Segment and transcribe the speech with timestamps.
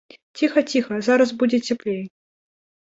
[0.39, 2.05] Ціха, ціха, зараз будзе цяплей.